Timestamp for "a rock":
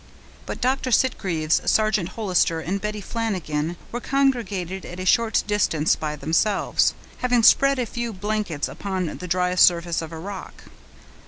10.11-10.63